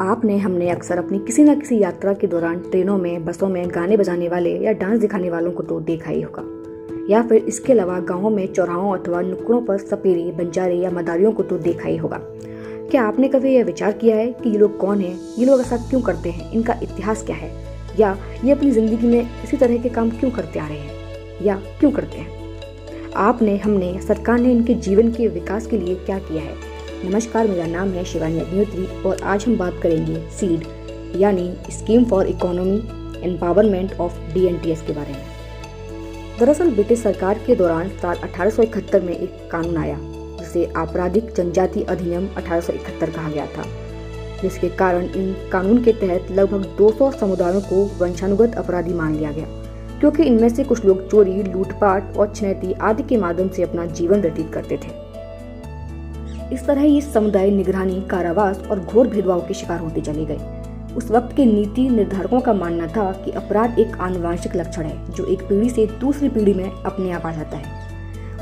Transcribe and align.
आपने, 0.00 0.38
हमने 0.38 0.70
अक्सर 0.70 0.98
अपनी 0.98 1.18
किसी 1.18 1.42
न 1.42 1.60
किसी 1.60 1.78
यात्रा 1.78 2.12
के 2.12 2.26
दौरान 2.26 2.58
ट्रेनों 2.58 2.98
में, 2.98 3.24
बसों 3.24 3.48
में 3.48 3.68
गाने 3.68 3.96
बजाने 3.96 4.28
वाले 4.28 4.56
या 4.56 4.72
डांस 4.72 4.98
दिखाने 4.98 5.30
वालों 5.30 5.52
को 5.52 5.62
तो 5.62 5.80
देखा 5.80 6.10
ही 6.10 6.20
होगा। 6.20 6.42
या 7.10 7.22
फिर 7.22 7.44
इसके 7.44 7.72
अलावा 7.72 7.98
गाँवों 7.98 8.30
में 8.30 8.52
चौराहों 8.52 8.98
अथवा 8.98 9.20
नुक्कड़ों 9.20 9.62
पर 9.62 9.78
सपेरी, 9.78 10.32
बंजारे 10.32 10.74
या 10.74 10.90
मदारियों 10.90 11.32
को 11.32 11.42
तो 11.42 11.58
देखा 11.58 11.88
ही 11.88 11.96
होगा। 11.96 12.20
क्या 12.90 13.02
आपने 13.02 13.28
कभी 13.28 13.54
यह 13.54 13.64
विचार 13.64 13.92
किया 13.92 14.16
है 14.16 14.26
कि 14.26 14.50
ये 14.50 14.58
लोग 14.58 14.78
कौन 14.78 15.00
हैं? 15.00 15.20
ये 15.38 15.44
लोग 15.44 15.60
ऐसा 15.60 15.76
क्यों 15.76 16.00
करते 16.00 16.30
हैं? 16.30 16.52
इनका 16.52 16.80
इतिहास 16.82 17.24
क्या 17.24 17.36
है? 17.36 17.64
या 18.00 18.18
ये 18.44 18.52
अपनी 18.52 18.70
ज़िंदगी 18.70 19.06
में 19.06 19.26
इसी 19.44 19.56
तरह 19.56 19.76
के 19.76 19.88
काम 19.88 20.10
क्यों 20.10 20.30
करते 20.30 20.58
आ 20.58 20.68
रहे 20.68 20.78
हैं? 20.78 20.90
या 21.42 21.62
क्यों 21.80 21.90
करते 21.90 22.18
हैं? 22.18 22.28
आपने, 23.16 23.56
हमने, 23.56 24.00
सरकार 24.00 24.38
ने 24.38 24.52
इनके 24.52 24.74
जीवन 24.74 25.10
के 25.10 25.28
विकास 25.28 25.66
के 25.66 25.78
लिए 25.78 25.94
क्या 25.94 26.18
किया 26.18 26.42
है? 26.42 26.67
नमस्कार, 27.04 27.48
मेरा 27.48 27.66
नाम 27.66 27.88
है 27.88 28.02
शिवानी 28.04 28.38
अग्निहोत्री 28.40 28.86
और 29.02 29.20
आज 29.22 29.44
हम 29.46 29.56
बात 29.58 29.74
करेंगे 29.82 30.20
सीड, 30.30 30.64
यानी 31.16 31.72
scheme 31.72 32.04
for 32.04 32.26
economy, 32.26 32.78
empowerment 33.24 33.92
of 34.00 34.18
DNTs 34.34 34.82
के 34.82 34.92
बारे 34.92 35.12
में। 35.12 36.38
दरअसल 36.40 36.70
ब्रिटिश 36.70 37.02
सरकार 37.02 37.38
के 37.46 37.54
दौरान 37.54 37.88
साल 38.02 38.16
अठारह 38.16 38.50
सौ 38.50 38.62
इकहत्तर 38.62 39.02
में 39.02 39.12
एक 39.12 39.48
कानून 39.52 39.76
आया, 39.76 39.98
जिसे 40.40 40.66
आपराधिक 40.76 41.32
जनजाति 41.34 41.82
अधिनियम 41.82 42.28
1871 42.36 43.10
कहा 43.10 43.30
गया 43.30 43.46
था, 43.46 43.64
जिसके 44.42 44.68
कारण 44.68 45.04
इन 45.06 45.34
कानून 45.52 45.82
के 45.84 45.92
तहत 45.92 46.30
लगभग 46.30 46.76
200 46.78 47.10
समुदायों 47.12 47.60
को 47.62 47.84
वंशानुगत 47.98 48.54
अपराधी 48.54 48.94
मान 48.94 49.16
लिया 49.16 49.32
गया, 49.32 49.46
क्योंकि 50.00 50.22
इनमें 50.22 50.48
से 50.48 50.64
कुछ 50.64 50.84
लोग 50.84 51.10
चोरी, 51.10 51.42
लूटपाट 51.42 52.16
और 52.16 52.34
छिनैती 52.34 52.72
आदि 52.72 53.02
के 53.02 53.16
माध्यम 53.16 53.48
से 53.48 53.62
अपना 53.62 53.86
जीवन 53.86 54.20
व्यतीत 54.20 54.52
करते 54.54 54.76
थे। 54.76 55.07
इस 56.52 56.64
तरह 56.66 56.82
ये 56.82 57.00
समुदाय 57.00 57.50
निगरानी, 57.50 58.00
कारावास 58.10 58.62
और 58.70 58.80
घोर 58.80 59.08
भेदभाव 59.08 59.40
के 59.40 59.54
शिकार 59.54 59.80
होते 59.80 60.00
चले 60.00 60.24
गए। 60.24 60.94
उस 60.96 61.10
वक्त 61.10 61.34
के 61.36 61.44
नीति 61.44 61.88
निर्धारकों 61.88 62.40
का 62.40 62.52
मानना 62.52 62.86
था 62.86 63.10
कि 63.24 63.30
अपराध 63.32 63.78
एक 63.78 63.96
आनुवांशिक 64.00 64.56
लक्षण 64.56 64.82
है, 64.82 65.12
जो 65.12 65.26
एक 65.26 65.42
पीढ़ी 65.48 65.68
से 65.70 65.86
दूसरी 66.00 66.28
पीढ़ी 66.28 66.54
में 66.54 66.70
अपने 66.72 67.10
आप 67.10 67.26
आ 67.26 67.32
जाता 67.32 67.56
है। 67.56 67.76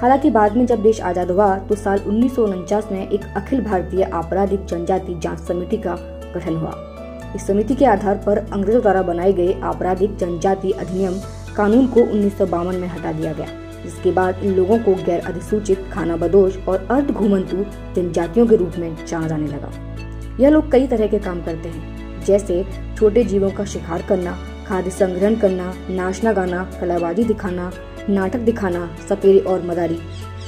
हालाँकि 0.00 0.30
बाद 0.30 0.56
में 0.56 0.64
जब 0.66 0.82
देश 0.82 1.00
आज़ाद 1.00 1.30
हुआ 1.30 1.54
तो 1.58 1.74
साल 1.74 2.00
उन्नीस 2.06 2.34
सौ 2.36 2.44
उनचास 2.44 2.88
में 2.92 3.08
एक 3.08 3.24
अखिल 3.36 3.60
भारतीय 3.60 4.02
आपराधिक 4.04 4.64
जनजाति 4.64 5.14
जाँच 5.14 5.38
समिति 5.40 5.76
का 5.76 5.96
गठन 6.34 6.56
हुआ। 6.56 6.74
इस 7.36 7.46
समिति 7.46 7.74
के 7.74 7.84
आधार 7.84 8.22
पर 8.26 8.38
अंग्रेज़ों 8.38 8.82
द्वारा 8.82 9.02
बनाए 9.02 9.32
गए 9.32 9.60
आपराधिक 9.64 10.16
जनजाति 10.16 10.70
अधिनियम 10.72 11.20
कानून 11.56 11.86
को 11.86 12.00
उन्नीस 12.02 12.38
सौ 12.38 12.46
बावन 12.46 12.74
में 12.74 12.88
हटा 12.88 13.12
दिया 13.12 13.32
गया। 13.32 13.46
जिसके 13.86 14.10
बाद 14.10 14.42
इन 14.44 14.54
लोगों 14.54 14.78
को 14.78 14.94
गैर 14.96 15.20
अधिसूचित 15.20 15.84
खाना 15.92 16.16
बदोश 16.16 16.56
और 16.58 16.86
अर्ध 16.90 17.10
घूमंतु 17.10 17.56
जनजातियों 17.94 18.46
के 18.46 18.56
रूप 18.56 18.76
में 18.78 19.06
जाना 19.06 19.28
जाने 19.28 19.46
लगा। 19.46 19.70
यह 20.40 20.50
लोग 20.50 20.70
कई 20.72 20.86
तरह 20.86 21.06
के 21.06 21.18
काम 21.18 21.42
करते 21.42 21.68
हैं, 21.68 22.24
जैसे 22.24 22.64
छोटे 22.98 23.24
जीवों 23.24 23.50
का 23.50 23.64
शिकार 23.64 24.02
करना, 24.02 24.36
खाद्य 24.66 24.90
संग्रहण 24.90 25.36
करना, 25.36 25.72
नाचना 25.90 26.32
गाना, 26.32 26.62
कलाबाजी 26.80 27.24
दिखाना, 27.24 27.70
नाटक 28.08 28.38
दिखाना 28.40 28.88
सपेरे 29.08 29.38
और 29.40 29.62
मदारी 29.62 29.98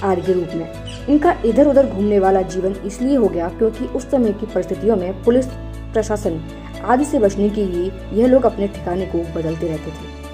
आदि 0.05 0.23
के 0.23 0.33
रूप 0.33 0.55
में। 0.55 1.07
इनका 1.09 1.35
इधर 1.45 1.67
उधर 1.67 1.87
घूमने 1.87 2.19
वाला 2.19 2.43
जीवन 2.45 2.75
इसलिए 2.87 3.17
हो 3.17 3.29
गया 3.29 3.49
क्योंकि 3.49 3.85
उस 3.87 4.11
समय 4.11 4.33
की 4.33 4.47
परिस्थितियों 4.47 4.97
में 4.97 5.23
पुलिस, 5.25 5.47
प्रशासन 5.93 6.41
आदि 6.85 7.05
से 7.05 7.19
बचने 7.19 7.49
के 7.51 7.65
लिए 7.67 7.91
यह 8.13 8.27
लोग 8.27 8.45
अपने 8.47 8.69
ठिकाने 8.69 9.07
को 9.07 9.19
बदलते 9.35 9.69
रहते 9.69 9.91
थे। 9.91 10.28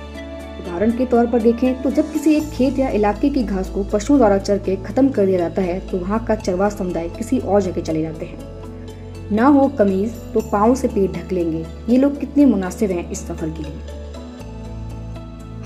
उदाहरण 0.65 0.91
के 0.91 1.05
तौर 1.07 1.27
पर 1.27 1.43
देखें 1.43 1.83
तो 1.83 1.91
जब 1.91 2.13
किसी 2.13 2.35
एक 2.35 2.49
खेत 2.51 2.79
या 2.79 2.89
इलाके 2.91 3.29
की 3.31 3.43
घास 3.43 3.71
को 3.71 3.83
पशुओं 3.85 4.17
द्वारा 4.19 4.37
चर 4.39 4.59
के 4.59 4.77
खत्म 4.85 5.09
कर 5.09 5.27
दिया 5.27 5.39
जाता 5.39 5.63
है 5.63 5.79
तो 5.89 5.99
वहाँ 5.99 6.25
का 6.25 6.35
चरवा 6.37 6.69
समुदाय 6.69 7.09
किसी 7.09 7.39
और 7.39 7.63
जगह 7.63 7.83
चले 7.83 8.03
जाते 8.03 8.27
हैं। 8.27 9.33
ना 9.33 9.47
हो 9.47 9.67
कमीज 9.79 10.15
तो 10.35 10.41
पाँव 10.53 10.75
से 10.75 10.89
पेट 10.89 11.13
ढक 11.13 11.33
लेंगे। 11.33 11.65
ये 11.89 11.97
लोग 11.99 12.19
कितने 12.21 12.45
मुनासिब 12.47 12.91
हैं 12.91 13.11
इस 13.11 13.27
सफ़र 13.27 13.51
के 13.51 13.63
लिए। 13.63 13.93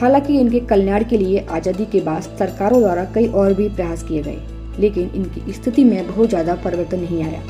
हालाँकि 0.00 0.38
इनके 0.40 0.60
कल्याण 0.62 1.04
के 1.04 1.18
लिए 1.18 1.46
आज़ादी 1.50 1.86
के 1.86 2.00
बाद 2.00 2.22
सरकारों 2.38 2.80
द्वारा 2.80 3.04
कई 3.14 3.28
और 3.28 3.54
भी 3.54 3.68
प्रयास 3.68 4.02
किए 4.02 4.22
गए, 4.22 4.38
लेकिन 4.78 5.10
इनकी 5.14 5.52
स्थिति 5.52 5.84
में 5.84 6.06
बहुत 6.06 6.28
ज़्यादा 6.28 6.54
परिवर्तन 6.64 7.00
नहीं 7.00 7.22
आया। 7.24 7.42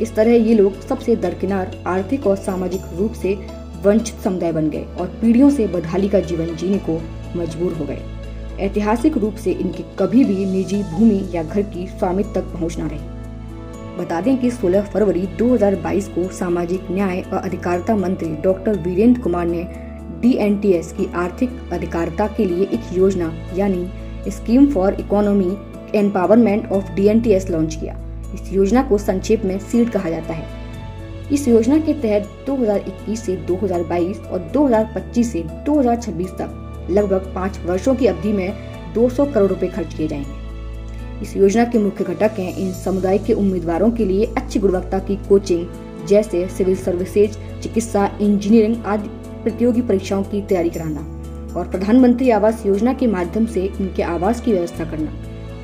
इस 0.00 0.14
तरह 0.14 0.32
ये 0.32 0.54
लोग 0.54 0.80
सबसे 0.80 1.16
दरकिनार 1.18 1.82
आर्थिक 1.86 2.26
और 2.26 2.36
सामाजिक 2.38 2.80
रूप 2.98 3.12
से 3.12 3.34
वंचित 3.82 4.14
समुदाय 4.14 4.52
बन 4.52 4.70
गए 4.70 4.84
और 5.00 5.06
पीढ़ियों 5.06 5.50
से 5.50 5.66
बदहाली 5.66 6.08
का 6.08 6.20
जीवन 6.20 6.54
जीने 6.56 6.78
को 6.78 7.00
मजबूर 7.36 7.72
हो 7.72 7.84
गए। 7.84 8.02
ऐतिहासिक 8.60 9.18
रूप 9.18 9.34
से 9.34 9.50
इनकी 9.50 9.84
कभी 9.98 10.24
भी 10.24 10.44
निजी 10.46 10.82
भूमि 10.82 11.22
या 11.34 11.42
घर 11.42 11.62
की 11.62 11.86
स्वामित्व 11.86 12.32
तक 12.34 12.42
पहुँच 12.42 12.78
न 12.78 12.88
रही। 12.88 13.18
बता 13.98 14.20
दें 14.20 14.36
कि 14.38 14.50
16 14.50 14.82
फरवरी 14.82 15.26
2022 15.38 16.08
को 16.08 16.28
सामाजिक 16.28 16.90
न्याय 16.90 17.20
और 17.20 17.38
अधिकारिता 17.38 17.96
मंत्री 17.96 18.28
डॉक्टर 18.28 18.78
वीरेंद्र 18.78 19.20
कुमार 19.20 19.46
ने 19.46 19.62
डीएनटीएस 20.20 20.92
की 20.92 21.12
आर्थिक 21.14 21.50
अधिकारिता 21.72 22.26
के 22.26 22.44
लिए 22.44 22.64
एक 22.64 22.80
योजना 22.92 23.32
यानी 23.54 24.30
scheme 24.30 24.66
for 24.66 24.94
economy 24.94 25.56
empowerment 25.98 26.72
of 26.72 26.92
DNTs 26.92 27.50
launch 27.50 27.74
किया। 27.74 27.96
इस 28.34 28.52
योजना 28.52 28.82
को 28.82 28.98
संक्षेप 28.98 29.44
में 29.44 29.58
सीड 29.58 29.90
कहा 29.90 30.10
जाता 30.10 30.34
है। 30.34 30.46
इस 31.32 31.48
योजना 31.48 31.78
के 31.78 31.94
तहत 31.94 32.28
2021 32.48 33.16
से 33.16 33.36
2022 33.46 34.20
और 34.26 34.50
2025 34.56 35.24
से 35.24 35.42
2026 35.68 36.30
तक 36.30 36.86
लगभग 36.90 37.32
पाँच 37.34 37.58
वर्षों 37.58 37.94
की 37.94 38.06
अवधि 38.06 38.32
में 38.32 38.54
200 38.94 39.32
करोड़ 39.34 39.48
रुपए 39.48 39.68
खर्च 39.68 39.94
किए 39.94 40.08
जाएँगे। 40.08 41.22
इस 41.22 41.36
योजना 41.36 41.64
के 41.64 41.78
मुख्य 41.78 42.04
घटक 42.04 42.38
हैं 42.38 42.56
इन 42.56 42.72
समुदाय 42.72 43.18
के 43.18 43.32
उम्मीदवारों 43.32 43.90
के 43.90 44.04
लिए 44.04 44.26
अच्छी 44.36 44.60
गुणवत्ता 44.60 44.98
की 44.98 45.16
कोचिंग, 45.16 45.66
जैसे 46.06 46.48
सिविल 46.48 46.76
सर्विसेज़, 46.76 47.38
चिकित्सा, 47.62 48.10
इंजीनियरिंग 48.20 48.84
आदि 48.84 49.08
प्रतियोगी 49.42 49.82
परीक्षाओं 49.82 50.22
की 50.22 50.42
तैयारी 50.42 50.70
कराना 50.70 51.00
और 51.56 51.68
प्रधानमंत्री 51.68 52.30
आवास 52.30 52.66
योजना 52.66 52.92
के 52.92 53.06
माध्यम 53.06 53.46
से 53.46 53.64
इनके 53.80 54.02
आवास 54.02 54.40
की 54.40 54.52
व्यवस्था 54.52 54.84
करना 54.84 55.12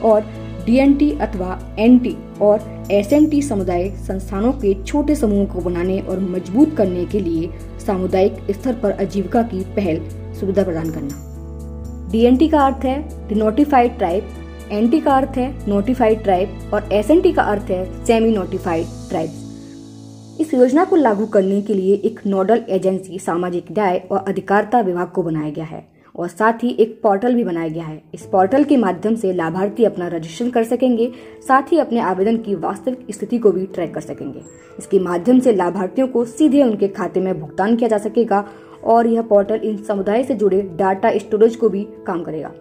और 0.08 0.20
डीएनटी 0.66 1.10
अथवा 1.10 1.76
एनटी 1.78 2.16
और 2.42 2.73
एसएनटी 2.92 3.40
समुदाय 3.42 3.88
संस्थानों 3.98 4.52
के 4.52 4.74
छोटे 4.82 5.14
समूहों 5.14 5.46
को 5.46 5.60
बनाने 5.60 5.98
और 6.00 6.18
मज़बूत 6.20 6.76
करने 6.76 7.04
के 7.04 7.20
लिए 7.20 7.50
सामुदायिक 7.86 8.50
स्तर 8.50 8.74
पर 8.74 8.92
आजीविका 8.92 9.42
की 9.42 9.60
पहल 9.76 10.00
सुविधा 10.40 10.64
प्रदान 10.64 10.90
करना। 10.90 12.10
डीएनटी 12.12 12.48
का 12.48 12.60
अर्थ 12.60 12.84
है 12.84 13.28
डिनोटिफाइड 13.28 13.96
ट्राइब 13.98 14.68
एनटी 14.72 15.00
का 15.00 15.16
अर्थ 15.16 15.38
है 15.38 15.68
नोटिफाइड 15.68 16.22
ट्राइब 16.22 16.70
और 16.74 16.92
एसएनटी 16.92 17.32
का 17.32 17.42
अर्थ 17.42 17.70
है 17.70 18.04
सेमी 18.04 18.30
नोटिफाइड 18.30 18.86
ट्राइब 19.08 20.36
इस 20.40 20.54
योजना 20.54 20.84
को 20.84 20.96
लागू 20.96 21.26
करने 21.26 21.62
के 21.62 21.74
लिए 21.74 21.94
एक 21.94 22.20
नोडल 22.26 22.64
एजेंसी, 22.68 23.18
सामाजिक 23.18 23.70
न्याय 23.72 23.98
और 24.10 24.24
अधिकारिता 24.28 24.80
विभाग 24.80 25.08
को 25.08 25.22
बनाया 25.22 25.50
गया 25.50 25.64
है। 25.64 25.93
और 26.16 26.28
साथ 26.28 26.52
ही 26.52 26.68
एक 26.70 27.00
पोर्टल 27.02 27.34
भी 27.34 27.44
बनाया 27.44 27.68
गया 27.68 27.84
है। 27.84 28.02
इस 28.14 28.22
पोर्टल 28.22 28.64
के 28.64 28.76
माध्यम 28.76 29.14
से 29.14 29.32
लाभार्थी 29.32 29.84
अपना 29.84 30.08
रजिस्ट्रेशन 30.08 30.50
कर 30.50 30.64
सकेंगे, 30.64 31.12
साथ 31.48 31.62
ही 31.72 31.78
अपने 31.78 32.00
आवेदन 32.00 32.36
की 32.36 32.54
वास्तविक 32.54 33.06
स्थिति 33.10 33.38
को 33.38 33.50
भी 33.50 33.66
ट्रैक 33.66 33.94
कर 33.94 34.00
सकेंगे। 34.00 34.40
इसके 34.78 34.98
माध्यम 34.98 35.40
से 35.40 35.52
लाभार्थियों 35.52 36.08
को 36.08 36.24
सीधे 36.24 36.62
उनके 36.62 36.88
खाते 36.88 37.20
में 37.20 37.40
भुगतान 37.40 37.76
किया 37.76 37.88
जा 37.88 37.98
सकेगा 37.98 38.48
और 38.84 39.06
यह 39.06 39.22
पोर्टल 39.22 39.54
इन 39.54 39.76
समुदाय 39.76 40.24
से 40.24 40.34
जुड़े 40.34 40.62
डाटा 40.62 41.18
स्टोरेज 41.18 41.56
को 41.56 41.68
भी 41.68 41.86
काम 42.06 42.22
करेगा। 42.22 42.52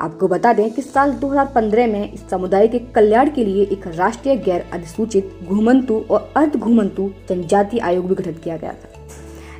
आपको 0.00 0.28
बता 0.28 0.52
दें 0.52 0.70
कि 0.70 0.82
साल 0.82 1.12
2015 1.12 1.86
में 1.86 2.12
इस 2.12 2.28
समुदाय 2.28 2.68
के 2.68 2.78
कल्याण 2.78 3.30
के 3.30 3.44
लिए 3.44 3.64
एक 3.64 3.86
राष्ट्रीय 3.86 4.36
गैर 4.36 4.64
अधिसूचित 4.72 5.30
घुमंतु 5.44 6.04
और 6.10 6.32
अर्ध 6.36 6.56
घुमंतु 6.56 7.10
जनजाति 7.28 7.78
आयोग 7.78 8.08
भी 8.08 8.14
गठित 8.14 8.38
किया 8.44 8.56
गया 8.56 8.72
था। 8.72 8.87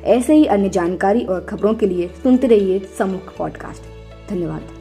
ऐसे 0.09 0.35
ही 0.35 0.45
अन्य 0.45 0.69
जानकारी 0.69 1.25
और 1.25 1.41
खबरों 1.41 1.73
के 1.73 1.87
लिए 1.87 2.07
सुनते 2.23 2.47
रहिए 2.47 2.79
समुख 2.97 3.37
पॉडकास्ट। 3.37 3.83
धन्यवाद। 4.29 4.78